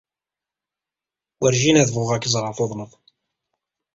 Werjin 1.39 1.79
ad 1.81 1.89
bɣuɣ 1.93 2.09
ad 2.11 2.21
k-ẓreɣ 2.23 2.53
tuḍneḍ. 2.57 2.91